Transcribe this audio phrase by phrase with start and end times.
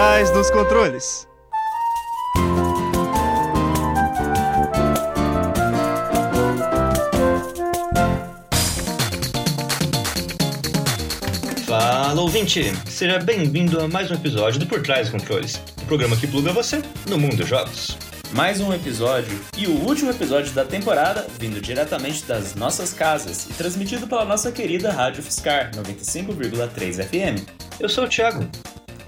[0.00, 1.28] trás dos controles.
[11.66, 16.16] Fala ouvinte, seja bem-vindo a mais um episódio do Por Trás dos Controles, o programa
[16.16, 17.98] que pluga você no mundo dos jogos.
[18.32, 23.52] Mais um episódio e o último episódio da temporada, vindo diretamente das nossas casas e
[23.52, 27.46] transmitido pela nossa querida Rádio Fiscar 95,3 FM.
[27.78, 28.48] Eu sou o Thiago.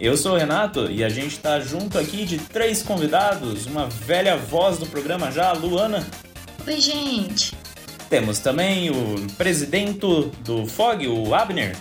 [0.03, 4.37] Eu sou o Renato e a gente tá junto aqui de três convidados, uma velha
[4.37, 6.05] voz do programa já, Luana.
[6.67, 7.57] Oi, gente.
[8.11, 10.01] Temos também o presidente
[10.45, 11.77] do FOG, o Abner.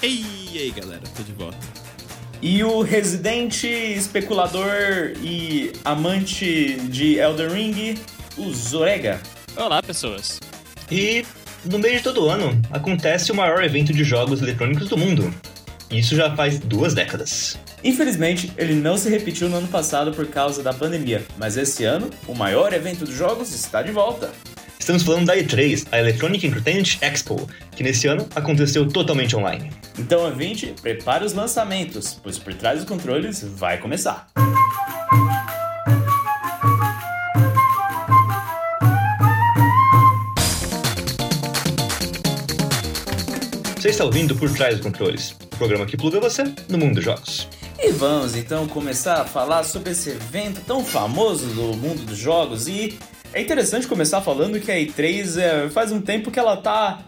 [0.00, 1.58] Ei, e aí galera, tô de volta.
[2.40, 7.98] E o residente especulador e amante de Elden Ring,
[8.36, 9.20] o Zorega.
[9.56, 10.38] Olá, pessoas.
[10.88, 11.26] E
[11.64, 15.34] no meio de todo ano acontece o maior evento de jogos eletrônicos do mundo.
[15.90, 17.58] Isso já faz duas décadas.
[17.82, 22.10] Infelizmente, ele não se repetiu no ano passado por causa da pandemia, mas esse ano,
[22.26, 24.30] o maior evento dos jogos está de volta.
[24.78, 29.70] Estamos falando da E3, a Electronic Entertainment Expo, que nesse ano aconteceu totalmente online.
[29.98, 34.26] Então, ouvinte, prepare os lançamentos, pois por trás dos controles vai começar.
[43.88, 47.04] Você está ouvindo Por Trás dos Controles, o programa que pluga você no mundo dos
[47.04, 47.48] jogos.
[47.82, 52.68] E vamos então começar a falar sobre esse evento tão famoso do mundo dos jogos
[52.68, 52.98] e
[53.32, 57.02] é interessante começar falando que a E3 é, faz um tempo que ela tá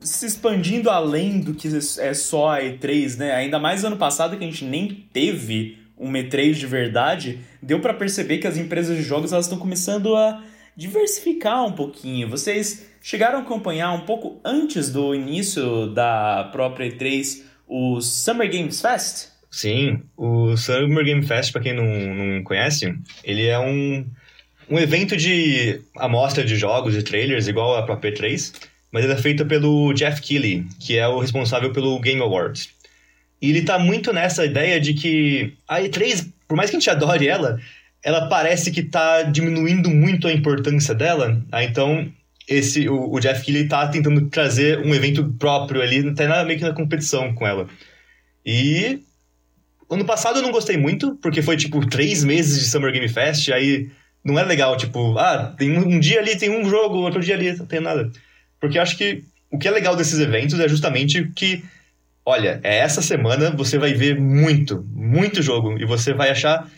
[0.00, 3.32] se expandindo além do que é só a E3, né?
[3.32, 7.92] Ainda mais ano passado que a gente nem teve um E3 de verdade, deu para
[7.92, 10.42] perceber que as empresas de jogos elas estão começando a
[10.76, 12.28] diversificar um pouquinho.
[12.28, 18.80] Vocês chegaram a acompanhar um pouco antes do início da própria E3 o Summer Games
[18.80, 19.28] Fest?
[19.50, 24.06] Sim, o Summer Game Fest, para quem não, não conhece, ele é um,
[24.68, 28.54] um evento de amostra de jogos e trailers, igual a própria E3,
[28.90, 32.70] mas ele é feito pelo Jeff Keighley, que é o responsável pelo Game Awards.
[33.40, 36.90] E ele tá muito nessa ideia de que a E3, por mais que a gente
[36.90, 37.58] adore ela,
[38.04, 41.40] ela parece que tá diminuindo muito a importância dela.
[41.52, 42.10] Ah, então,
[42.48, 46.58] esse o, o Jeff Keighley tá tentando trazer um evento próprio ali, tá nada meio
[46.58, 47.68] que na competição com ela.
[48.44, 49.00] E
[49.88, 53.48] ano passado eu não gostei muito, porque foi tipo três meses de Summer Game Fest,
[53.50, 53.90] aí
[54.24, 57.34] não é legal, tipo, ah, tem um, um dia ali tem um jogo, outro dia
[57.34, 58.10] ali não tem nada.
[58.60, 61.62] Porque eu acho que o que é legal desses eventos é justamente que,
[62.24, 66.68] olha, é essa semana você vai ver muito, muito jogo, e você vai achar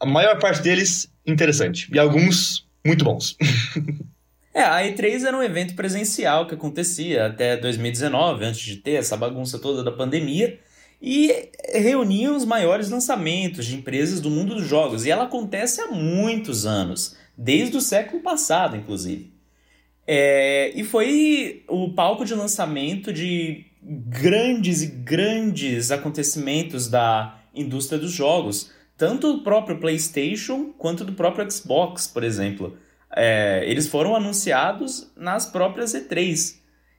[0.00, 3.36] a maior parte deles interessante, e alguns muito bons.
[4.52, 9.16] É, a E3 era um evento presencial que acontecia até 2019, antes de ter essa
[9.16, 10.58] bagunça toda da pandemia,
[11.00, 15.06] e reunia os maiores lançamentos de empresas do mundo dos jogos.
[15.06, 19.32] E ela acontece há muitos anos, desde o século passado, inclusive.
[20.06, 28.10] É, e foi o palco de lançamento de grandes e grandes acontecimentos da indústria dos
[28.10, 32.76] jogos, tanto do próprio PlayStation quanto do próprio Xbox, por exemplo.
[33.16, 36.56] É, eles foram anunciados nas próprias E3.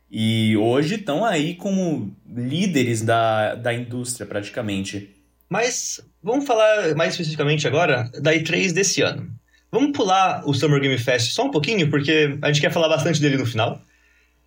[0.09, 5.15] E hoje estão aí como líderes da, da indústria, praticamente.
[5.47, 9.31] Mas vamos falar mais especificamente agora da E3 desse ano.
[9.71, 13.21] Vamos pular o Summer Game Fest só um pouquinho, porque a gente quer falar bastante
[13.21, 13.79] dele no final.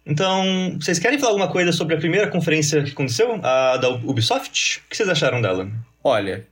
[0.04, 4.80] Então, vocês querem falar alguma coisa sobre a primeira conferência que aconteceu, a da Ubisoft?
[4.80, 5.70] O que vocês acharam dela?
[6.02, 6.46] Olha,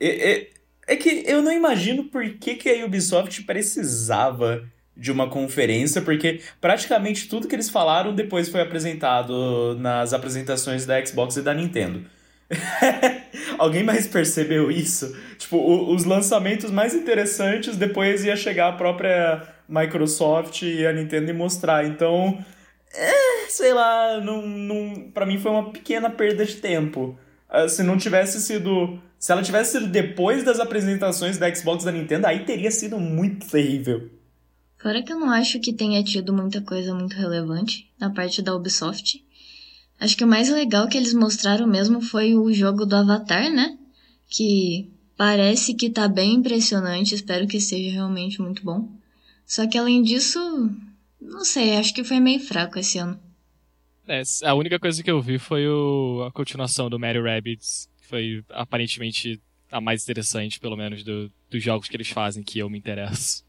[0.00, 0.50] é, é,
[0.86, 4.64] é que eu não imagino por que, que a Ubisoft precisava
[4.96, 11.04] de uma conferência, porque praticamente tudo que eles falaram depois foi apresentado nas apresentações da
[11.04, 12.04] Xbox e da Nintendo.
[13.58, 15.16] Alguém mais percebeu isso?
[15.38, 21.30] Tipo, o, os lançamentos mais interessantes depois ia chegar a própria Microsoft e a Nintendo
[21.30, 21.84] e mostrar.
[21.84, 22.42] Então,
[22.94, 27.18] é, sei lá, não, não, pra mim foi uma pequena perda de tempo.
[27.50, 29.00] Uh, se não tivesse sido.
[29.18, 33.48] Se ela tivesse sido depois das apresentações da Xbox da Nintendo, aí teria sido muito
[33.48, 34.10] terrível.
[34.80, 38.54] Fora que eu não acho que tenha tido muita coisa muito relevante na parte da
[38.54, 39.24] Ubisoft.
[39.98, 43.76] Acho que o mais legal que eles mostraram mesmo foi o jogo do Avatar, né?
[44.28, 48.88] Que parece que tá bem impressionante, espero que seja realmente muito bom.
[49.44, 50.38] Só que além disso,
[51.20, 53.18] não sei, acho que foi meio fraco esse ano.
[54.08, 58.08] É, a única coisa que eu vi foi o, a continuação do Mario Rabbids, que
[58.08, 59.38] foi aparentemente
[59.70, 63.44] a mais interessante, pelo menos, do, dos jogos que eles fazem, que eu me interesso.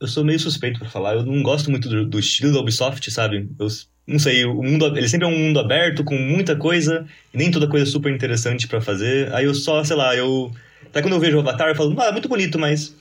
[0.00, 3.10] Eu sou meio suspeito para falar, eu não gosto muito do, do, estilo da Ubisoft,
[3.10, 3.48] sabe?
[3.58, 3.66] Eu
[4.06, 7.04] não sei, o mundo, ele sempre é um mundo aberto, com muita coisa,
[7.34, 9.32] e nem toda coisa super interessante para fazer.
[9.34, 10.52] Aí eu só, sei lá, eu.
[10.86, 12.96] Até quando eu vejo o Avatar, eu falo, ah, é muito bonito, mas.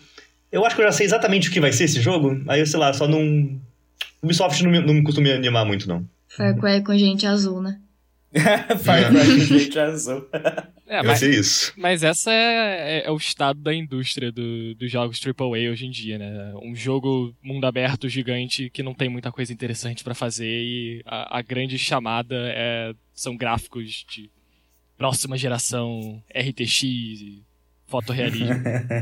[0.51, 2.42] Eu acho que eu já sei exatamente o que vai ser esse jogo.
[2.47, 3.59] Aí eu, sei lá, só não.
[4.21, 6.06] Ubisoft não, me, não costuma me animar muito, não.
[6.36, 7.80] Far Cry com gente azul, né?
[8.84, 10.26] Far Cry com gente azul.
[10.88, 11.74] É, vai mas, ser isso.
[11.78, 15.92] mas essa é, é- é o estado da indústria do- dos jogos AAA hoje em
[15.92, 16.54] dia, né?
[16.64, 21.38] Um jogo mundo aberto gigante que não tem muita coisa interessante pra fazer e a,
[21.40, 24.30] a grande chamada é, são gráficos de
[24.98, 27.44] próxima geração, RTX, e
[27.88, 28.54] fotorrealismo.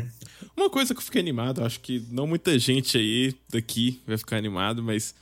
[0.56, 4.38] Uma coisa que eu fiquei animado, acho que não muita gente aí daqui vai ficar
[4.38, 5.14] animado, mas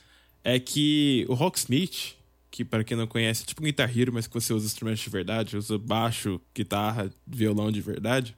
[0.46, 2.14] é que o Rocksmith,
[2.52, 5.02] que para quem não conhece, é tipo um Guitar Hero, mas que você usa instrumentos
[5.02, 8.36] de verdade, usa baixo, guitarra, violão de verdade,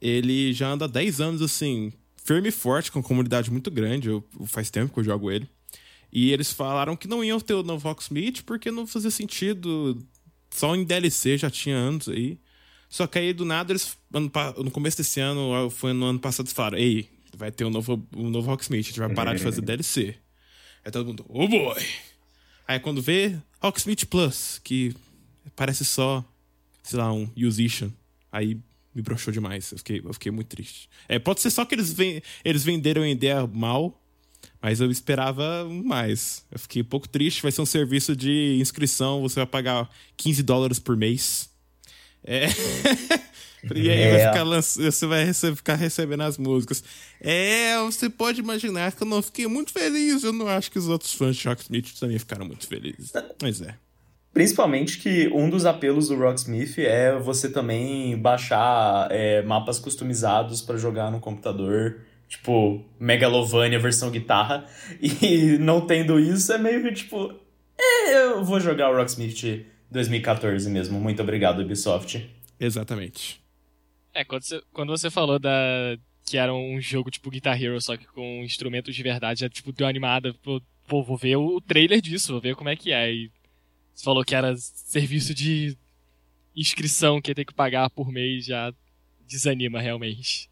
[0.00, 1.92] ele já anda há 10 anos assim,
[2.24, 5.48] firme e forte, com uma comunidade muito grande, eu, faz tempo que eu jogo ele.
[6.12, 9.98] E eles falaram que não iam ter o novo Rocksmith porque não fazia sentido,
[10.52, 12.38] só em DLC já tinha anos aí.
[12.88, 16.52] Só que aí do nada eles, no começo desse ano, foi no ano passado, eles
[16.52, 19.62] falaram: Ei, vai ter um novo, um novo Rocksmith, a gente vai parar de fazer
[19.62, 20.14] DLC.
[20.84, 21.82] Aí todo mundo, oh boy!
[22.68, 24.94] Aí quando vê, Rocksmith Plus, que
[25.56, 26.24] parece só,
[26.82, 27.90] sei lá, um Musician.
[28.30, 28.58] Aí
[28.94, 30.88] me broxou demais, eu fiquei, eu fiquei muito triste.
[31.08, 34.00] É, pode ser só que eles, ven eles venderam a ideia mal,
[34.62, 36.44] mas eu esperava mais.
[36.50, 40.42] Eu fiquei um pouco triste, vai ser um serviço de inscrição, você vai pagar 15
[40.42, 41.50] dólares por mês.
[42.22, 42.46] É.
[43.74, 44.28] e aí vai É.
[44.28, 46.82] ficar lanç- você vai rece- ficar recebendo as músicas.
[47.20, 50.22] É, você pode imaginar que eu não fiquei muito feliz.
[50.24, 53.12] Eu não acho que os outros fãs de Rocksmith também ficaram muito felizes.
[53.42, 53.74] Mas é.
[54.32, 60.76] Principalmente que um dos apelos do Rocksmith é você também baixar é, mapas customizados pra
[60.76, 64.66] jogar no computador, tipo Megalovania versão guitarra.
[65.00, 67.32] E não tendo isso é meio que tipo,
[67.78, 70.98] é, eu vou jogar o Rocksmith 2014 mesmo.
[70.98, 72.28] Muito obrigado, Ubisoft.
[72.58, 73.40] Exatamente.
[74.14, 77.96] É, quando você, quando você falou da que era um jogo tipo Guitar Hero, só
[77.96, 82.00] que com instrumentos de verdade, já tipo deu animada, pô, pô, vou ver o trailer
[82.00, 83.12] disso, vou ver como é que é.
[83.12, 83.30] E
[83.94, 85.76] você falou que era serviço de
[86.56, 88.72] inscrição que ia ter que pagar por mês, já
[89.26, 90.48] desanima realmente.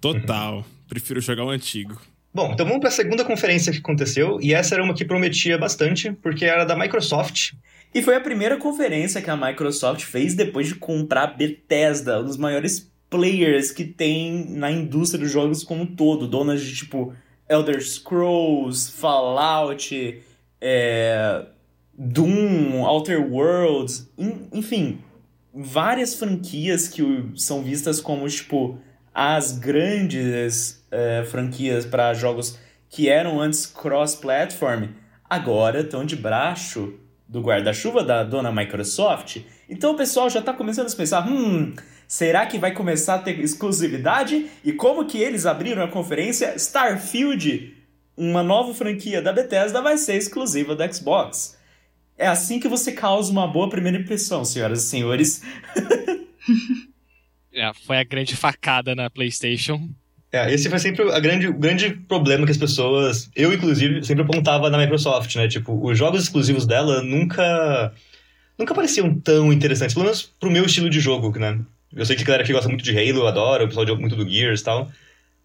[0.00, 0.64] Total.
[0.88, 2.00] Prefiro jogar o antigo.
[2.32, 5.56] Bom, então vamos para a segunda conferência que aconteceu, e essa era uma que prometia
[5.58, 7.52] bastante, porque era da Microsoft.
[7.94, 12.36] E foi a primeira conferência que a Microsoft fez depois de comprar Bethesda, um dos
[12.36, 17.14] maiores players que tem na indústria dos jogos como um todo, donas de tipo
[17.48, 20.20] Elder Scrolls, Fallout,
[20.60, 21.46] é,
[21.96, 24.98] Doom, Outer Worlds, en- enfim,
[25.54, 27.02] várias franquias que
[27.36, 28.78] são vistas como tipo
[29.20, 32.56] as grandes é, franquias para jogos
[32.88, 34.90] que eram antes cross-platform,
[35.28, 36.94] agora estão debaixo
[37.26, 39.38] do guarda-chuva da dona Microsoft.
[39.68, 41.74] Então o pessoal já está começando a pensar, hum,
[42.06, 44.48] será que vai começar a ter exclusividade?
[44.64, 46.54] E como que eles abriram a conferência?
[46.54, 47.76] Starfield,
[48.16, 51.58] uma nova franquia da Bethesda, vai ser exclusiva da Xbox.
[52.16, 55.42] É assim que você causa uma boa primeira impressão, senhoras e senhores.
[57.58, 59.88] É, foi a grande facada na PlayStation.
[60.30, 64.22] É, esse foi sempre a grande, o grande problema que as pessoas, eu inclusive, sempre
[64.22, 65.48] apontava na Microsoft, né?
[65.48, 67.92] Tipo, os jogos exclusivos dela nunca
[68.58, 71.58] nunca pareciam tão interessantes, pelo menos pro meu estilo de jogo, né?
[71.94, 74.16] Eu sei que a galera que gosta muito de Halo adora, o pessoal joga muito
[74.16, 74.90] do Gears e tal,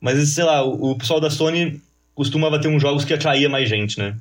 [0.01, 1.81] mas sei lá, o, pessoal da Sony
[2.13, 4.15] costumava ter uns jogos que atraía mais gente, né?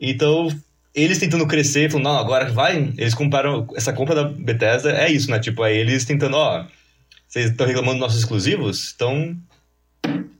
[0.00, 0.48] Então,
[0.94, 5.30] eles tentando crescer, falando, não, agora vai, eles compraram, essa compra da Bethesda é isso,
[5.30, 5.38] né?
[5.38, 6.66] Tipo, é eles tentando, ó,
[7.34, 8.92] vocês estão reclamando dos nossos exclusivos?
[8.94, 9.36] Então,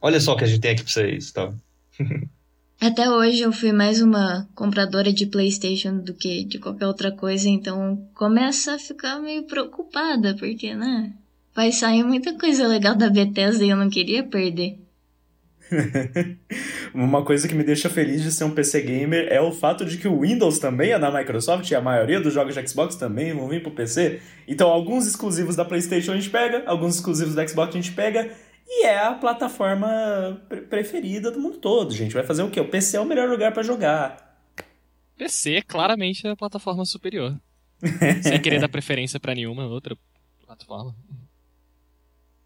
[0.00, 1.52] olha só o que a gente tem aqui pra vocês, tal.
[2.80, 7.48] Até hoje eu fui mais uma compradora de PlayStation do que de qualquer outra coisa,
[7.48, 11.12] então começa a ficar meio preocupada, porque, né?
[11.52, 14.78] Vai sair muita coisa legal da Bethesda e eu não queria perder.
[16.94, 19.99] Uma coisa que me deixa feliz de ser um PC gamer é o fato de
[19.99, 23.33] que o Windows também é da Microsoft e a maioria dos jogos de Xbox também
[23.33, 24.21] vão vir pro PC.
[24.47, 28.30] Então, alguns exclusivos da PlayStation a gente pega, alguns exclusivos da Xbox a gente pega,
[28.66, 32.14] e é a plataforma pre- preferida do mundo todo, gente.
[32.14, 32.61] Vai fazer o quê?
[32.61, 34.37] O PC é o melhor lugar pra jogar.
[35.16, 37.38] PC claramente é a plataforma superior.
[38.23, 39.97] Sem querer dar preferência pra nenhuma outra
[40.44, 40.94] plataforma.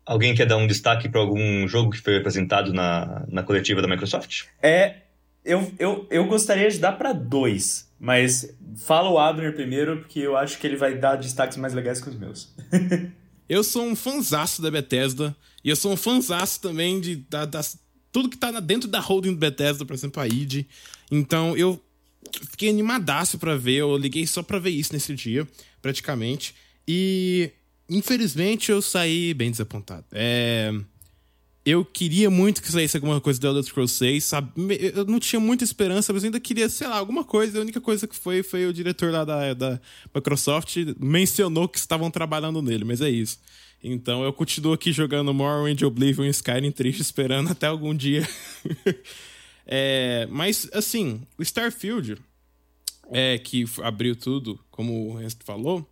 [0.08, 3.86] Alguém quer dar um destaque pra algum jogo que foi apresentado na, na coletiva da
[3.86, 4.44] Microsoft?
[4.62, 5.02] É.
[5.44, 10.34] Eu, eu, eu gostaria de dar pra dois, mas fala o Abner primeiro, porque eu
[10.34, 12.54] acho que ele vai dar destaques mais legais que os meus.
[13.48, 15.34] Eu sou um fanzaço da Bethesda.
[15.64, 17.78] E eu sou um fanzaço também de da, das,
[18.12, 20.66] tudo que tá dentro da holding do Bethesda, por exemplo, a id.
[21.10, 21.82] Então eu
[22.50, 23.76] fiquei animadaço pra ver.
[23.76, 25.48] Eu liguei só pra ver isso nesse dia,
[25.80, 26.54] praticamente.
[26.86, 27.50] E
[27.88, 30.04] infelizmente eu saí bem desapontado.
[30.12, 30.72] É.
[31.64, 34.50] Eu queria muito que saísse alguma coisa do Elder Scrolls 6, sabe?
[34.94, 37.58] Eu não tinha muita esperança, mas ainda queria, sei lá, alguma coisa.
[37.58, 39.80] A única coisa que foi foi o diretor lá da, da
[40.14, 43.38] Microsoft mencionou que estavam trabalhando nele, mas é isso.
[43.82, 48.26] Então eu continuo aqui jogando Morrowind, Oblivion e Skyrim triste, esperando até algum dia.
[49.66, 52.16] é, mas, assim, o Starfield,
[53.10, 55.86] é, que abriu tudo, como o resto falou,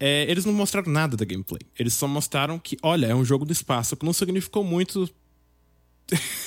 [0.00, 1.60] é, eles não mostraram nada da gameplay.
[1.78, 5.10] Eles só mostraram que, olha, é um jogo do espaço, que não significou muito.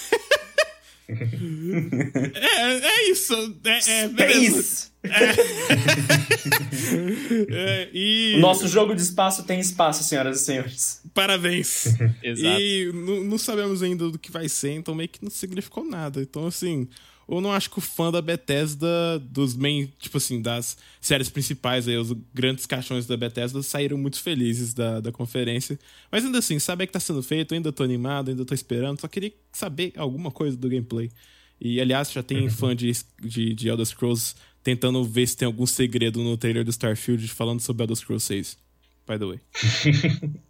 [2.33, 3.33] é, é isso.
[3.65, 4.91] É, é, beleza.
[5.03, 5.09] É.
[7.51, 8.35] é, e...
[8.37, 11.01] O nosso jogo de espaço tem espaço, senhoras e senhores.
[11.13, 11.87] Parabéns.
[12.23, 12.61] Exato.
[12.61, 16.21] E não sabemos ainda do que vai ser, então meio que não significou nada.
[16.21, 16.87] Então, assim,
[17.35, 18.87] eu não acho que o fã da Bethesda,
[19.19, 24.21] dos main, tipo assim, das séries principais aí, os grandes caixões da Bethesda, saíram muito
[24.21, 25.79] felizes da, da conferência.
[26.11, 29.07] Mas ainda assim, saber que tá sendo feito, ainda tô animado, ainda tô esperando, só
[29.07, 31.09] queria saber alguma coisa do gameplay.
[31.59, 35.65] E aliás, já tem fã de, de, de Elder Scrolls tentando ver se tem algum
[35.65, 38.57] segredo no trailer do Starfield falando sobre Elder Scrolls 6.
[39.07, 39.39] By the way.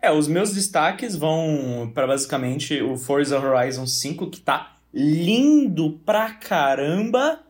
[0.00, 6.30] é, os meus destaques vão para basicamente o Forza Horizon 5, que tá lindo pra
[6.30, 7.40] caramba.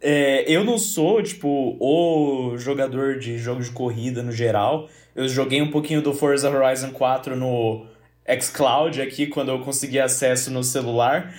[0.00, 4.88] É, eu não sou, tipo, o jogador de jogos de corrida no geral.
[5.14, 7.86] Eu joguei um pouquinho do Forza Horizon 4 no
[8.40, 11.34] xCloud aqui, quando eu consegui acesso no celular.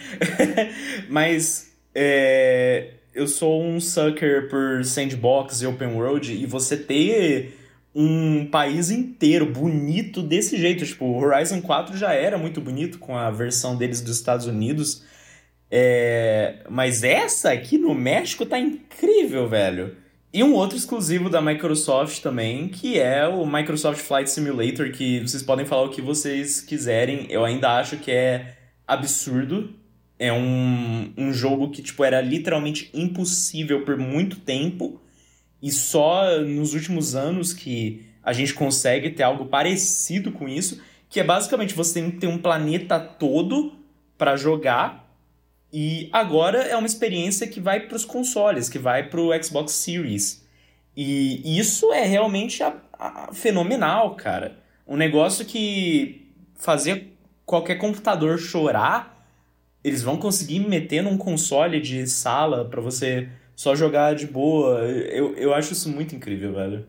[1.09, 7.57] Mas é, eu sou um sucker por sandbox e open world, e você ter
[7.95, 10.85] um país inteiro bonito desse jeito.
[10.85, 15.03] Tipo, o Horizon 4 já era muito bonito com a versão deles dos Estados Unidos.
[15.75, 16.57] É...
[16.69, 19.97] Mas essa aqui no México tá incrível, velho.
[20.31, 25.41] E um outro exclusivo da Microsoft também, que é o Microsoft Flight Simulator, que vocês
[25.41, 27.25] podem falar o que vocês quiserem.
[27.27, 28.55] Eu ainda acho que é
[28.87, 29.73] absurdo.
[30.19, 35.01] É um, um jogo que, tipo, era literalmente impossível por muito tempo.
[35.59, 40.79] E só nos últimos anos que a gente consegue ter algo parecido com isso.
[41.09, 43.73] Que é basicamente você tem um planeta todo
[44.19, 45.02] para jogar
[45.73, 49.71] e agora é uma experiência que vai para os consoles, que vai para o Xbox
[49.71, 50.45] Series.
[50.95, 54.59] E isso é realmente a, a, fenomenal, cara.
[54.87, 57.11] Um negócio que fazia
[57.43, 59.27] qualquer computador chorar,
[59.83, 64.81] eles vão conseguir meter num console de sala para você só jogar de boa.
[64.81, 66.85] Eu, eu acho isso muito incrível, velho.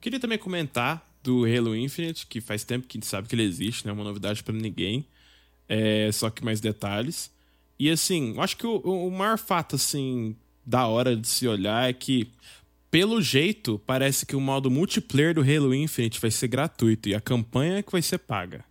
[0.00, 3.42] Queria também comentar do Halo Infinite, que faz tempo que a gente sabe que ele
[3.42, 5.04] existe, não é uma novidade para ninguém.
[5.68, 7.34] É, só que mais detalhes.
[7.78, 11.88] E assim, eu acho que o, o maior fato, assim, da hora de se olhar
[11.88, 12.30] é que,
[12.90, 17.20] pelo jeito, parece que o modo multiplayer do Halo Infinite vai ser gratuito e a
[17.20, 18.64] campanha é que vai ser paga.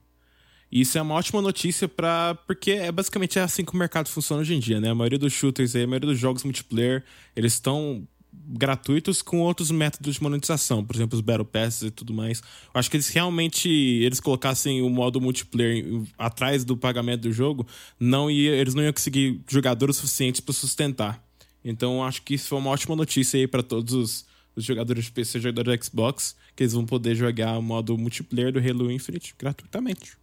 [0.71, 4.41] E isso é uma ótima notícia para porque é basicamente assim que o mercado funciona
[4.41, 4.89] hoje em dia, né?
[4.89, 7.03] A maioria dos shooters aí, a maioria dos jogos multiplayer,
[7.35, 8.05] eles estão
[8.47, 12.41] gratuitos com outros métodos de monetização, por exemplo, os Battle Passes e tudo mais.
[12.73, 15.85] Eu acho que eles realmente eles colocassem o modo multiplayer
[16.17, 17.67] atrás do pagamento do jogo,
[17.99, 21.23] não ia, eles não iam conseguir jogadores suficientes para sustentar.
[21.63, 24.25] Então, acho que isso foi uma ótima notícia aí para todos os,
[24.55, 28.51] os, jogadores de PC, jogadores de Xbox, que eles vão poder jogar o modo multiplayer
[28.51, 30.15] do Halo Infinite gratuitamente.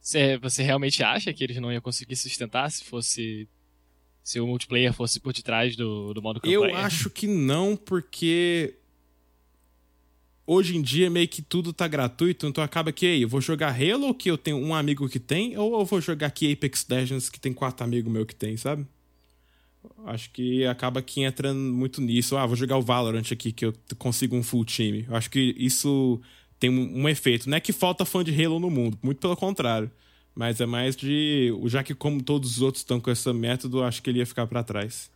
[0.00, 3.46] Você, você realmente acha que eles não iam conseguir sustentar se fosse
[4.26, 6.56] se o multiplayer fosse por detrás do, do modo campanha?
[6.56, 8.74] Eu acho que não, porque
[10.44, 13.70] hoje em dia meio que tudo tá gratuito, então acaba que aí, eu vou jogar
[13.70, 17.30] Halo que eu tenho um amigo que tem, ou eu vou jogar aqui Apex Legends
[17.30, 18.84] que tem quatro amigos meus que tem, sabe?
[20.04, 22.36] Acho que acaba que entra muito nisso.
[22.36, 25.06] Ah, vou jogar o Valorant aqui que eu consigo um full time.
[25.10, 26.20] Acho que isso
[26.58, 27.48] tem um, um efeito.
[27.48, 29.88] Não é que falta fã de Halo no mundo, muito pelo contrário.
[30.36, 31.50] Mas é mais de.
[31.64, 34.46] Já que, como todos os outros estão com esse método, acho que ele ia ficar
[34.46, 35.10] para trás.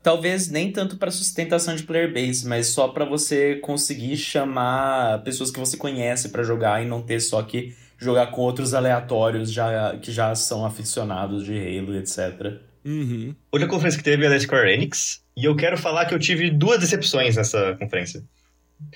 [0.00, 5.50] Talvez nem tanto para sustentação de player base, mas só para você conseguir chamar pessoas
[5.50, 9.98] que você conhece para jogar e não ter só que jogar com outros aleatórios já,
[9.98, 12.60] que já são aficionados de Halo, etc.
[12.82, 13.34] Uhum.
[13.52, 16.48] Outra conferência que teve é da Square Enix, e eu quero falar que eu tive
[16.48, 18.24] duas decepções nessa conferência.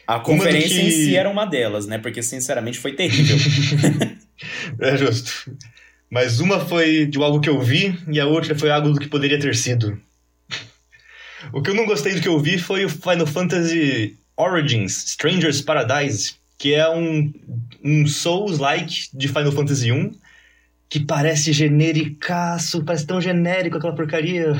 [0.06, 0.86] A conferência que...
[0.86, 1.98] em si era uma delas, né?
[1.98, 3.36] Porque, sinceramente, foi terrível.
[4.80, 5.50] é justo.
[6.10, 9.08] Mas uma foi de algo que eu vi e a outra foi algo do que
[9.08, 10.00] poderia ter sido.
[11.52, 15.60] O que eu não gostei do que eu vi foi o Final Fantasy Origins Stranger's
[15.60, 17.32] Paradise, que é um,
[17.82, 20.12] um Souls-like de Final Fantasy 1,
[20.88, 24.52] que parece genericaço, parece tão genérico aquela porcaria.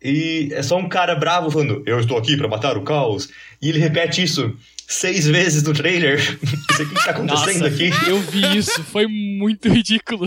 [0.00, 3.28] e é só um cara bravo falando: Eu estou aqui para matar o caos.
[3.60, 6.18] E ele repete isso seis vezes no trailer.
[6.42, 7.90] Não sei o que está acontecendo Nossa, aqui.
[8.08, 10.26] eu vi isso, foi muito ridículo.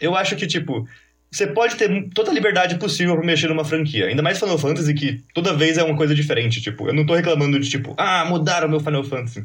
[0.00, 0.86] Eu acho que, tipo,
[1.30, 4.06] você pode ter toda a liberdade possível pra mexer numa franquia.
[4.06, 6.60] Ainda mais Final Fantasy, que toda vez é uma coisa diferente.
[6.60, 9.44] Tipo, eu não tô reclamando de, tipo, ah, mudaram meu Final Fantasy.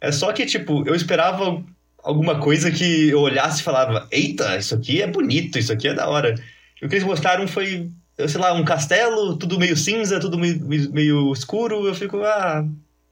[0.00, 1.62] É só que, tipo, eu esperava
[2.02, 5.94] alguma coisa que eu olhasse e falava, eita, isso aqui é bonito, isso aqui é
[5.94, 6.34] da hora.
[6.80, 10.60] E o que eles mostraram foi, sei lá, um castelo, tudo meio cinza, tudo meio,
[10.92, 11.86] meio escuro.
[11.86, 12.64] Eu fico, ah,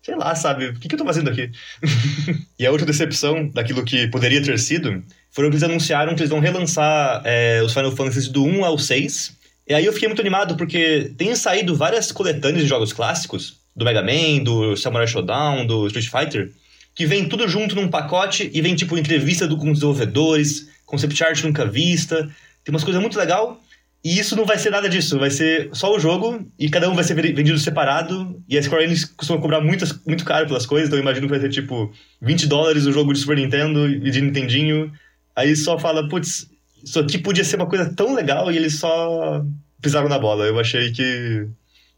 [0.02, 1.50] sei lá, sabe, o que, que eu tô fazendo aqui?
[2.58, 6.30] e a outra decepção daquilo que poderia ter sido foram que eles anunciaram que eles
[6.30, 9.36] vão relançar é, os Final Fantasy do 1 ao 6.
[9.68, 13.84] E aí eu fiquei muito animado, porque tem saído várias coletâneas de jogos clássicos, do
[13.84, 16.52] Mega Man, do Samurai Shodown, do Street Fighter,
[16.94, 21.42] que vem tudo junto num pacote e vem tipo entrevista do, com desenvolvedores, concept art
[21.44, 22.28] nunca vista,
[22.64, 23.60] tem umas coisas muito legal.
[24.02, 26.94] E isso não vai ser nada disso, vai ser só o jogo e cada um
[26.94, 28.42] vai ser vendido separado.
[28.48, 31.32] E a Square Enix costuma cobrar muito, muito caro pelas coisas, então eu imagino que
[31.32, 31.92] vai ser tipo
[32.22, 34.90] 20 dólares o jogo de Super Nintendo e de Nintendinho.
[35.36, 36.48] Aí só fala, putz,
[36.82, 39.44] isso aqui podia ser uma coisa tão legal e eles só
[39.82, 40.46] pisaram na bola.
[40.46, 41.46] Eu achei que,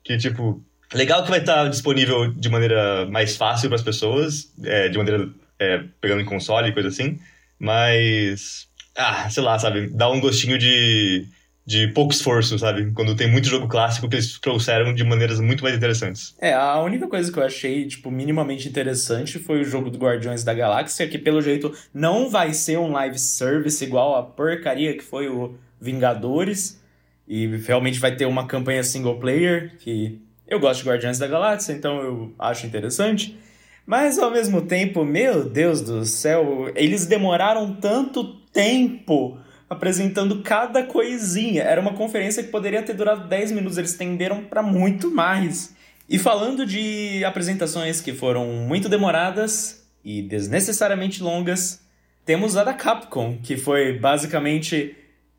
[0.03, 0.61] que tipo,
[0.93, 5.29] legal que vai estar disponível de maneira mais fácil para as pessoas, é, de maneira
[5.59, 7.19] é, pegando em console e coisa assim,
[7.61, 8.67] mas,
[8.97, 11.27] ah, sei lá, sabe, dá um gostinho de,
[11.65, 12.91] de pouco esforço, sabe?
[12.93, 16.35] Quando tem muito jogo clássico que eles trouxeram de maneiras muito mais interessantes.
[16.41, 20.43] É, a única coisa que eu achei, tipo, minimamente interessante foi o jogo do Guardiões
[20.43, 25.05] da Galáxia, que pelo jeito não vai ser um live service igual a porcaria que
[25.05, 26.81] foi o Vingadores,
[27.27, 31.73] e realmente vai ter uma campanha single player, que eu gosto de Guardiões da Galáxia,
[31.73, 33.39] então eu acho interessante.
[33.87, 39.39] Mas ao mesmo tempo, meu Deus do céu, eles demoraram tanto tempo
[39.73, 41.63] apresentando cada coisinha.
[41.63, 45.75] Era uma conferência que poderia ter durado 10 minutos, eles tenderam para muito mais.
[46.09, 51.81] E falando de apresentações que foram muito demoradas e desnecessariamente longas,
[52.25, 54.95] temos a da Capcom, que foi basicamente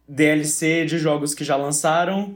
[0.08, 2.36] DLC de jogos que já lançaram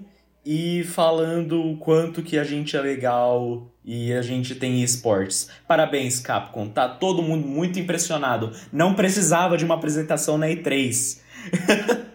[0.50, 5.50] e falando o quanto que a gente é legal e a gente tem esportes.
[5.68, 6.70] Parabéns, Capcom.
[6.70, 8.54] Tá todo mundo muito impressionado.
[8.72, 11.20] Não precisava de uma apresentação na E3.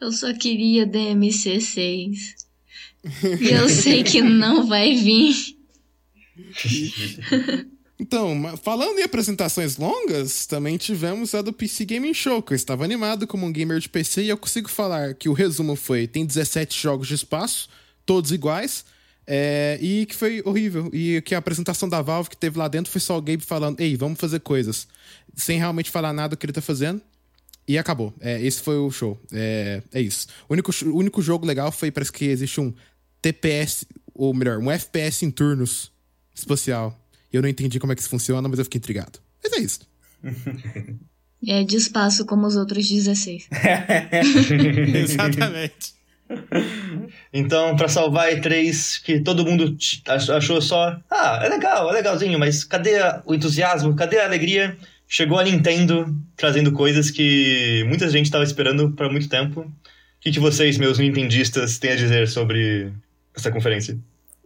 [0.00, 2.16] Eu só queria DMC6.
[3.40, 5.34] e eu sei que não vai vir.
[8.00, 12.84] Então, falando em apresentações longas, também tivemos a do PC Gaming Show, que eu estava
[12.84, 16.24] animado como um gamer de PC e eu consigo falar que o resumo foi: tem
[16.24, 17.68] 17 jogos de espaço,
[18.06, 18.84] todos iguais,
[19.26, 20.88] é, e que foi horrível.
[20.92, 23.80] E que a apresentação da Valve que teve lá dentro foi só o Gabe falando:
[23.80, 24.86] ei, vamos fazer coisas,
[25.34, 27.02] sem realmente falar nada do que ele tá fazendo.
[27.66, 28.14] E acabou.
[28.20, 29.20] É, esse foi o show.
[29.32, 30.28] É, é isso.
[30.48, 32.72] O único, o único jogo legal foi: parece que existe um
[33.20, 33.84] TPS,
[34.14, 35.90] ou melhor, um FPS em turnos
[36.32, 36.96] espacial.
[37.32, 39.18] Eu não entendi como é que isso funciona, mas eu fiquei intrigado.
[39.42, 39.80] Mas é isso.
[41.46, 43.48] É de espaço como os outros 16.
[44.94, 45.98] Exatamente.
[47.32, 52.38] Então, pra salvar a E3, que todo mundo achou só, ah, é legal, é legalzinho,
[52.38, 54.76] mas cadê o entusiasmo, cadê a alegria?
[55.06, 59.60] Chegou a Nintendo trazendo coisas que muita gente estava esperando por muito tempo.
[59.60, 59.72] O
[60.20, 62.92] que, que vocês, meus nintendistas, têm a dizer sobre
[63.34, 63.98] essa conferência?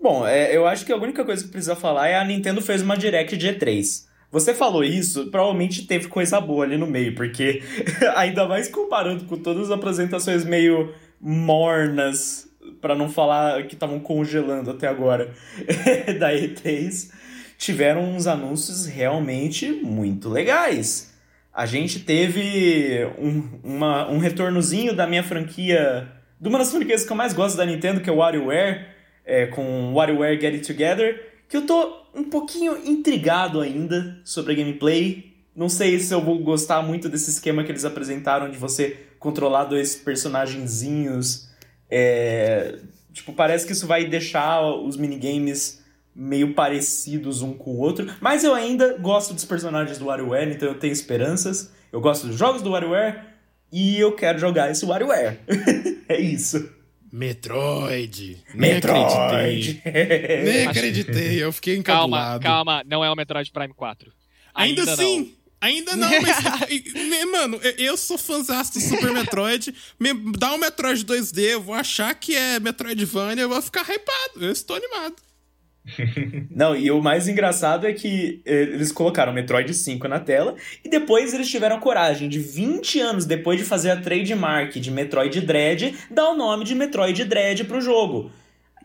[0.03, 2.83] Bom, é, eu acho que a única coisa que precisa falar é a Nintendo fez
[2.83, 4.05] uma Direct de E3.
[4.33, 7.62] Você falou isso, provavelmente teve coisa boa ali no meio, porque
[8.17, 12.49] ainda mais comparando com todas as apresentações meio mornas,
[12.81, 15.33] para não falar que estavam congelando até agora,
[16.19, 17.12] da E3,
[17.57, 21.12] tiveram uns anúncios realmente muito legais.
[21.55, 26.09] A gente teve um, uma, um retornozinho da minha franquia,
[26.41, 28.92] de uma das franquias que eu mais gosto da Nintendo, que é o WarioWare,
[29.25, 34.57] é, com WarioWare Get It Together, que eu tô um pouquinho intrigado ainda sobre a
[34.57, 35.33] gameplay.
[35.55, 39.65] Não sei se eu vou gostar muito desse esquema que eles apresentaram de você controlar
[39.65, 41.51] dois personagenzinhos.
[41.91, 42.79] É,
[43.13, 45.83] tipo, parece que isso vai deixar os minigames
[46.15, 48.11] meio parecidos um com o outro.
[48.21, 51.71] Mas eu ainda gosto dos personagens do WarioWare, então eu tenho esperanças.
[51.93, 53.21] Eu gosto dos jogos do WarioWare
[53.71, 55.39] e eu quero jogar esse WarioWare.
[56.09, 56.82] é isso.
[57.12, 58.42] Metroid.
[58.55, 59.83] Metroid.
[59.85, 60.42] Nem acreditei.
[60.42, 61.44] Nem acreditei.
[61.44, 62.42] Eu fiquei encabulado.
[62.42, 62.85] Calma, calma.
[62.87, 64.11] Não é o Metroid Prime 4.
[64.55, 65.18] Ainda, Ainda assim.
[65.18, 65.42] não.
[65.61, 67.25] Ainda não, mas.
[67.31, 69.72] mano, eu sou fãzão do Super Metroid.
[70.01, 74.44] Me dá um Metroid 2D, eu vou achar que é Metroidvania, eu vou ficar hypado.
[74.44, 75.14] Eu estou animado.
[76.51, 80.88] Não, e o mais engraçado é que eh, eles colocaram Metroid 5 na tela e
[80.88, 85.95] depois eles tiveram coragem de 20 anos depois de fazer a trademark de Metroid Dread,
[86.11, 88.31] dar o nome de Metroid Dread pro jogo.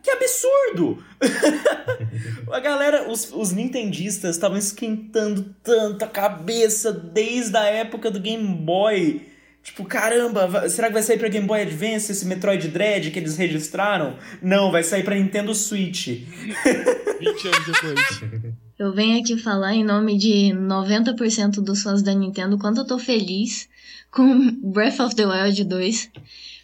[0.02, 1.02] Que absurdo!
[2.52, 8.46] a galera, os, os nintendistas estavam esquentando tanto a cabeça desde a época do Game
[8.46, 9.22] Boy.
[9.68, 13.36] Tipo, caramba, será que vai sair pra Game Boy Advance esse Metroid Dread que eles
[13.36, 14.16] registraram?
[14.40, 16.06] Não, vai sair pra Nintendo Switch.
[17.20, 18.54] 20 anos depois.
[18.78, 22.98] Eu venho aqui falar em nome de 90% dos fãs da Nintendo quanto eu tô
[22.98, 23.68] feliz
[24.10, 26.10] com Breath of the Wild 2.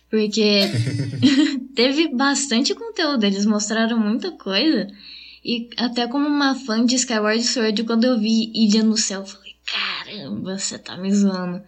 [0.09, 0.61] Porque
[1.77, 4.89] teve bastante conteúdo, eles mostraram muita coisa.
[5.45, 9.27] E até como uma fã de Skyward Sword, quando eu vi Ilha no Céu, eu
[9.27, 11.63] falei, caramba, você tá me zoando.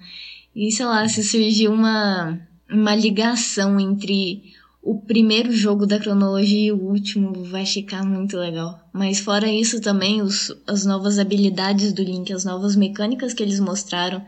[0.57, 2.41] E sei lá, se surgiu uma,
[2.71, 4.43] uma ligação entre
[4.83, 8.81] o primeiro jogo da cronologia e o último, vai ficar muito legal.
[8.91, 13.61] Mas fora isso também, os, as novas habilidades do Link, as novas mecânicas que eles
[13.61, 14.25] mostraram,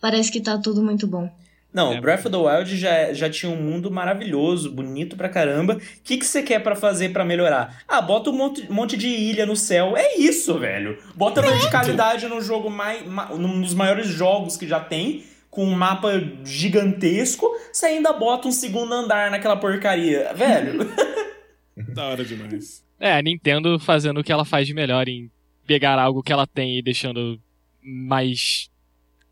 [0.00, 1.30] parece que tá tudo muito bom.
[1.72, 2.00] Não, é.
[2.00, 5.74] Breath of the Wild já, já tinha um mundo maravilhoso, bonito pra caramba.
[5.74, 7.82] O que, que você quer para fazer para melhorar?
[7.86, 9.96] Ah, bota um monte, monte de ilha no céu.
[9.96, 10.98] É isso, velho.
[11.14, 11.54] Bota Pronto.
[11.54, 13.04] verticalidade no jogo mais.
[13.38, 15.22] num dos maiores jogos que já tem.
[15.50, 16.10] Com um mapa
[16.44, 17.46] gigantesco.
[17.72, 20.32] Você ainda bota um segundo andar naquela porcaria.
[20.32, 20.88] Velho.
[21.92, 22.84] da hora demais.
[22.98, 25.30] É, a Nintendo fazendo o que ela faz de melhor em
[25.66, 27.40] pegar algo que ela tem e deixando
[27.82, 28.70] mais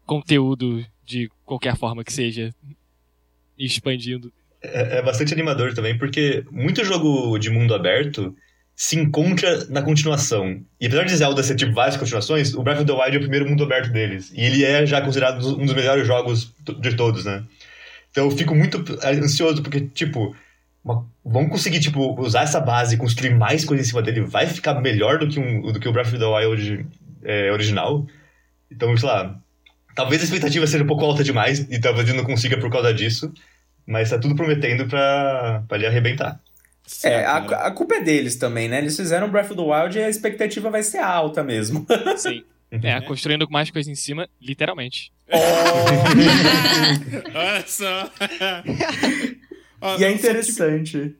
[0.06, 2.54] conteúdo de qualquer forma que seja,
[3.58, 4.32] expandindo.
[4.62, 8.34] É, é, bastante animador também, porque muito jogo de mundo aberto
[8.78, 10.62] se encontra na continuação.
[10.80, 13.22] E apesar de Zelda ser tipo várias continuações, o Breath of the Wild é o
[13.22, 14.30] primeiro mundo aberto deles.
[14.32, 17.42] E ele é já considerado um dos melhores jogos de todos, né?
[18.12, 20.32] Então eu fico muito ansioso, porque, tipo,
[20.84, 24.20] uma, vão conseguir, tipo, usar essa base construir mais coisas em cima dele.
[24.20, 26.86] Vai ficar melhor do que, um, do que o Breath of the Wild
[27.24, 28.06] é, original.
[28.70, 29.40] Então, sei lá,
[29.98, 32.94] Talvez a expectativa seja um pouco alta demais e talvez ele não consiga por causa
[32.94, 33.32] disso,
[33.84, 36.40] mas tá tudo prometendo pra, pra ele arrebentar.
[37.04, 38.78] É, a, a culpa é deles também, né?
[38.78, 41.86] Eles fizeram Breath of the Wild e a expectativa vai ser alta mesmo.
[42.16, 42.44] Sim.
[42.70, 45.12] É, construindo mais coisa em cima, literalmente.
[45.30, 45.36] Oh.
[47.38, 48.10] Olha só!
[49.98, 51.14] e é interessante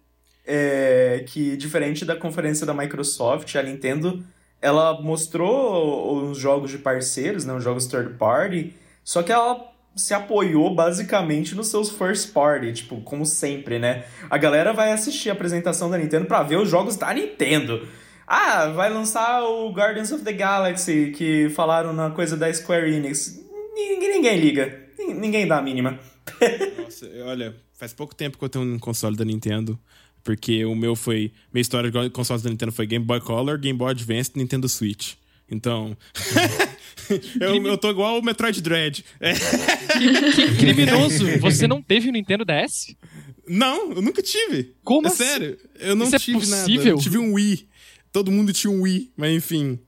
[0.46, 4.24] é, que, diferente da conferência da Microsoft, a Nintendo
[4.62, 8.72] ela mostrou os jogos de parceiros, né, os jogos third party,
[9.04, 14.04] só que ela se apoiou basicamente nos seus first party, tipo, como sempre, né?
[14.30, 17.86] A galera vai assistir a apresentação da Nintendo para ver os jogos da Nintendo.
[18.26, 23.42] Ah, vai lançar o Guardians of the Galaxy, que falaram na coisa da Square Enix.
[23.74, 24.88] Ninguém, ninguém liga.
[24.98, 25.98] Ninguém dá a mínima.
[26.82, 29.78] Nossa, olha, faz pouco tempo que eu tenho um console da Nintendo.
[30.22, 31.32] Porque o meu foi.
[31.52, 35.14] Minha história de consoles da Nintendo foi Game Boy Color, Game Boy Advance Nintendo Switch.
[35.50, 35.96] Então.
[37.40, 39.04] eu, eu tô igual o Metroid Dread.
[39.20, 39.32] É.
[39.32, 41.26] Que, que, criminoso!
[41.40, 42.94] Você não teve o Nintendo DS?
[43.46, 44.74] Não, eu nunca tive.
[44.84, 45.24] Como é assim?
[45.24, 46.72] sério, eu não Isso é tive é nada.
[46.72, 47.68] Eu tive um Wii.
[48.12, 49.78] Todo mundo tinha um Wii, mas enfim.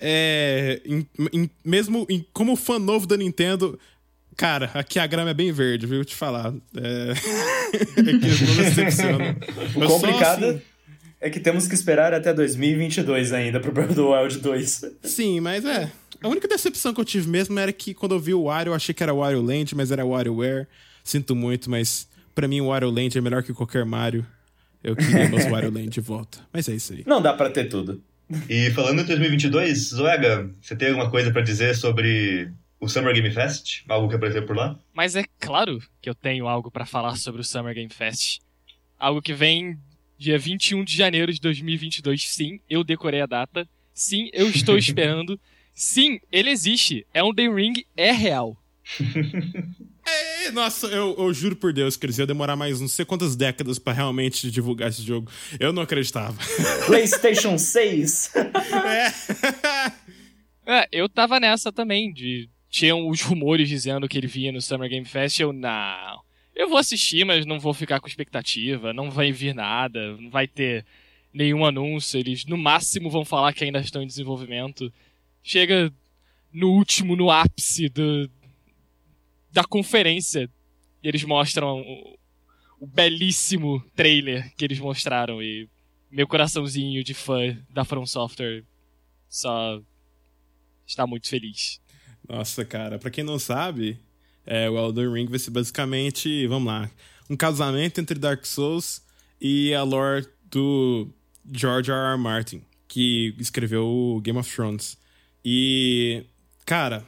[0.00, 3.78] É, em, em, mesmo em, como fã novo da Nintendo,
[4.36, 6.04] Cara, aqui a grama é bem verde, viu?
[6.04, 6.52] Te falar.
[6.76, 6.82] É...
[9.80, 10.60] é o complicado assim...
[11.20, 14.84] é que temos que esperar até 2022 ainda pro Breath of the Wild 2.
[15.04, 15.90] Sim, mas é.
[16.24, 18.74] A única decepção que eu tive mesmo era que quando eu vi o Wario, eu
[18.74, 20.66] achei que era o Wario Land, mas era o WarioWare.
[21.02, 24.26] Sinto muito, mas para mim o Wario Land é melhor que qualquer Mario.
[24.82, 26.38] Eu queria meus Wario Land de volta.
[26.50, 27.04] Mas é isso aí.
[27.06, 28.02] Não dá para ter tudo.
[28.48, 33.30] E falando em 2022, Zoega, você tem alguma coisa para dizer sobre o Summer Game
[33.30, 34.78] Fest, algo que apareceu por lá?
[34.94, 38.38] Mas é claro que eu tenho algo para falar sobre o Summer Game Fest.
[38.98, 39.78] Algo que vem
[40.18, 42.26] dia 21 de janeiro de 2022.
[42.26, 43.68] Sim, eu decorei a data.
[43.92, 45.38] Sim, eu estou esperando.
[45.74, 47.06] Sim, ele existe.
[47.12, 48.56] É um The Ring, é real.
[50.06, 53.34] É, nossa, eu, eu, juro por Deus que eles iam demorar mais não sei quantas
[53.34, 55.30] décadas para realmente divulgar esse jogo.
[55.58, 56.36] Eu não acreditava.
[56.84, 58.32] PlayStation 6!
[58.36, 59.12] é.
[60.82, 64.90] é, eu tava nessa também, de tinham os rumores dizendo que ele vinha no Summer
[64.90, 65.38] Game Fest.
[65.38, 66.20] Eu, não.
[66.54, 68.92] Eu vou assistir, mas não vou ficar com expectativa.
[68.92, 70.16] Não vai vir nada.
[70.16, 70.84] Não vai ter
[71.32, 72.18] nenhum anúncio.
[72.18, 74.92] Eles, no máximo, vão falar que ainda estão em desenvolvimento.
[75.44, 75.92] Chega
[76.50, 78.30] no último, no ápice do,
[79.52, 80.50] da conferência.
[81.02, 82.18] E eles mostram o,
[82.80, 85.42] o belíssimo trailer que eles mostraram.
[85.42, 85.68] E
[86.10, 88.64] meu coraçãozinho de fã da From Software
[89.28, 89.82] só
[90.86, 91.78] está muito feliz.
[92.26, 94.00] Nossa, cara, pra quem não sabe,
[94.46, 96.90] é, o Elden Ring vai ser basicamente, vamos lá,
[97.28, 99.02] um casamento entre Dark Souls
[99.38, 101.10] e a lore do
[101.52, 102.12] George R.
[102.12, 102.18] R.
[102.18, 102.62] Martin.
[102.88, 104.96] que escreveu o Game of Thrones.
[105.44, 106.24] E,
[106.64, 107.06] cara,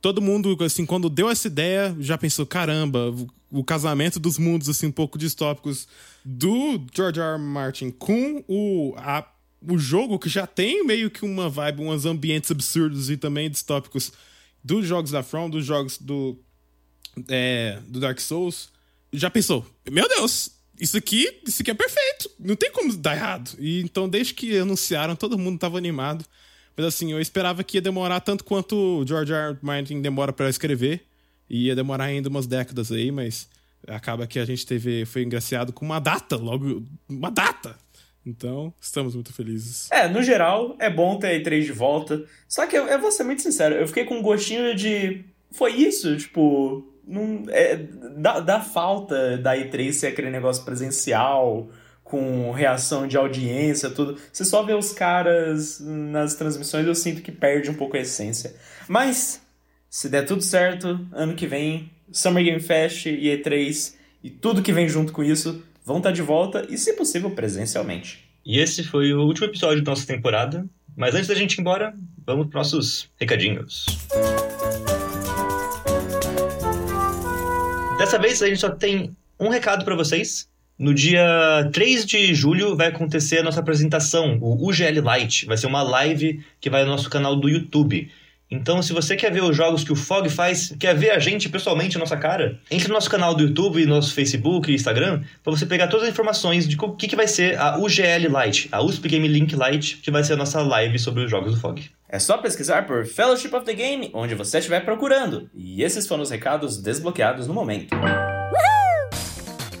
[0.00, 3.14] todo mundo, assim, quando deu essa ideia, já pensou, caramba,
[3.50, 5.86] o casamento dos mundos, assim, um pouco distópicos
[6.24, 7.34] do George R.
[7.34, 7.38] R.
[7.38, 9.26] Martin com o, a,
[9.66, 14.12] o jogo que já tem meio que uma vibe, uns ambientes absurdos e também distópicos
[14.62, 16.38] dos jogos da From, dos jogos do,
[17.28, 18.70] é, do Dark Souls,
[19.12, 23.56] já pensou, meu Deus, isso aqui, isso aqui é perfeito, não tem como dar errado.
[23.58, 26.24] E então, desde que anunciaram, todo mundo tava animado.
[26.78, 29.50] Mas assim, eu esperava que ia demorar tanto quanto George R.
[29.50, 29.58] R.
[29.60, 31.02] Martin demora para escrever.
[31.50, 33.48] E ia demorar ainda umas décadas aí, mas
[33.88, 37.74] acaba que a gente teve foi engraciado com uma data, logo uma data.
[38.24, 39.90] Então, estamos muito felizes.
[39.90, 42.24] É, no geral, é bom ter a E3 de volta.
[42.46, 45.24] Só que eu, eu vou ser muito sincero, eu fiquei com um gostinho de.
[45.50, 46.16] Foi isso?
[46.16, 46.86] Tipo.
[47.04, 47.76] Não, é,
[48.18, 51.70] dá, dá falta da E3 ser aquele negócio presencial,
[52.08, 54.16] com reação de audiência, tudo.
[54.32, 58.56] Você só vê os caras nas transmissões, eu sinto que perde um pouco a essência.
[58.88, 59.42] Mas,
[59.90, 63.94] se der tudo certo, ano que vem, Summer Game Fest e E3
[64.24, 68.26] e tudo que vem junto com isso vão estar de volta e, se possível, presencialmente.
[68.44, 70.66] E esse foi o último episódio da nossa temporada.
[70.96, 71.94] Mas antes da gente ir embora,
[72.26, 73.84] vamos para nossos recadinhos.
[77.98, 80.48] Dessa vez a gente só tem um recado para vocês.
[80.78, 85.44] No dia 3 de julho vai acontecer a nossa apresentação, o UGL Lite.
[85.44, 88.08] Vai ser uma live que vai no nosso canal do YouTube.
[88.48, 91.48] Então, se você quer ver os jogos que o Fog faz, quer ver a gente
[91.48, 95.50] pessoalmente, a nossa cara, entre no nosso canal do YouTube, nosso Facebook e Instagram, para
[95.50, 98.80] você pegar todas as informações de o que, que vai ser a UGL Lite, a
[98.80, 101.90] USP Game Link Lite, que vai ser a nossa live sobre os jogos do Fog.
[102.08, 105.50] É só pesquisar por Fellowship of the Game, onde você estiver procurando.
[105.54, 107.94] E esses foram os recados desbloqueados no momento.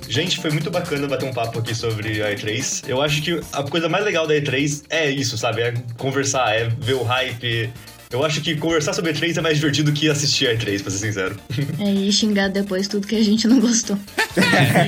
[0.08, 2.88] Gente, foi muito bacana bater um papo aqui sobre a E3.
[2.88, 5.60] Eu acho que a coisa mais legal da E3 é isso, sabe?
[5.62, 7.70] É conversar, é ver o hype.
[8.10, 10.90] Eu acho que conversar sobre a E3 é mais divertido que assistir a E3, pra
[10.90, 11.36] ser sincero.
[11.78, 13.98] É, e xingar depois tudo que a gente não gostou.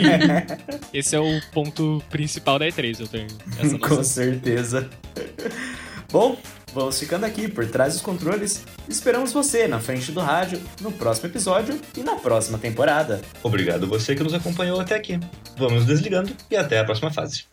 [0.92, 3.26] Esse é o ponto principal da E3, eu tenho
[3.58, 4.04] essa Com noção.
[4.04, 4.88] certeza.
[6.10, 6.36] Bom,
[6.74, 8.64] vamos ficando aqui por trás dos controles.
[8.88, 13.20] Esperamos você na frente do rádio, no próximo episódio e na próxima temporada.
[13.42, 15.18] Obrigado você que nos acompanhou até aqui.
[15.56, 17.44] Vamos desligando e até a próxima fase.